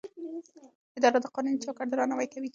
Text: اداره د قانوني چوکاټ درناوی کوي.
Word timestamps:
اداره 0.97 1.19
د 1.21 1.25
قانوني 1.35 1.57
چوکاټ 1.63 1.87
درناوی 1.89 2.27
کوي. 2.33 2.49